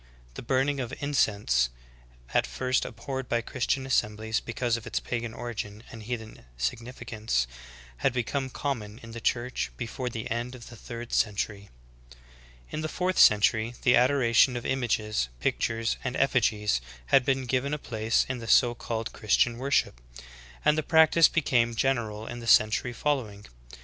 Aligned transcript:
The 0.33 0.41
burning 0.41 0.79
of 0.79 0.91
in 0.99 1.13
cense, 1.13 1.69
at 2.33 2.47
first 2.47 2.85
abhorred 2.85 3.29
by 3.29 3.41
Christian 3.41 3.85
assemblies 3.85 4.39
because 4.39 4.75
of 4.75 4.87
its 4.87 4.99
pagan 4.99 5.31
origin 5.31 5.83
and 5.91 6.01
heathen 6.01 6.43
significance, 6.57 7.45
had 7.97 8.11
become 8.11 8.49
com 8.49 8.79
mon 8.79 8.99
in 9.03 9.11
the 9.11 9.21
Church 9.21 9.69
before 9.77 10.09
the 10.09 10.27
end 10.31 10.55
of 10.55 10.69
the 10.69 10.75
third 10.75 11.13
century. 11.13 11.69
(7. 12.09 12.15
In 12.71 12.81
the 12.81 12.89
fourth 12.89 13.19
century 13.19 13.75
the 13.83 13.95
adoration 13.95 14.57
of 14.57 14.65
images, 14.65 15.29
pic 15.39 15.59
tures, 15.59 15.97
and 16.03 16.15
effigies, 16.15 16.81
had 17.13 17.23
been 17.23 17.45
given 17.45 17.71
a 17.71 17.77
place 17.77 18.25
in 18.27 18.39
the 18.39 18.47
so 18.47 18.73
called 18.73 19.13
Christian 19.13 19.59
worship; 19.59 20.01
and 20.65 20.79
the 20.79 20.81
practice 20.81 21.29
became 21.29 21.75
general 21.75 22.25
in 22.25 22.39
the 22.39 22.47
century 22.47 22.91
following. 22.91 23.45